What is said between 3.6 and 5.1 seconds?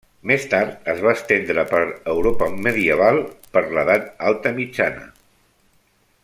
l'Edat Alta Mitjana.